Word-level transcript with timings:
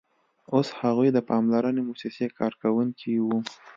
اوس 0.55 0.67
هغوی 0.81 1.09
د 1.13 1.19
پاملرنې 1.29 1.81
موسسې 1.89 2.25
کارکوونکي 2.39 3.13
وو 3.25 3.39